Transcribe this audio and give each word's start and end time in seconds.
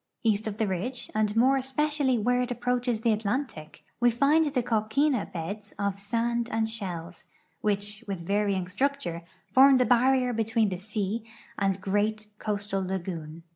East 0.23 0.47
of 0.47 0.57
the 0.57 0.67
ridge, 0.67 1.11
and 1.13 1.35
more 1.35 1.57
especially 1.57 2.17
where 2.17 2.41
it 2.41 2.49
approaches 2.49 3.01
the 3.01 3.13
Atlantic, 3.13 3.83
we 3.99 4.09
find 4.09 4.45
the 4.45 4.63
coquina 4.63 5.27
beds 5.31 5.73
of 5.77 5.99
sand 5.99 6.49
and 6.51 6.67
shells, 6.67 7.27
which, 7.61 8.03
with 8.07 8.25
varying 8.25 8.67
structure, 8.67 9.21
form 9.53 9.77
the 9.77 9.85
barrier 9.85 10.33
between 10.33 10.69
the 10.69 10.79
sea 10.79 11.23
and 11.59 11.75
the 11.75 11.79
great 11.81 12.25
coastal 12.39 12.83
lagoon. 12.83 13.43